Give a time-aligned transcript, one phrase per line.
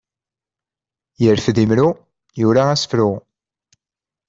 [1.21, 1.87] Yerfed imru,
[2.39, 3.09] yura asefru.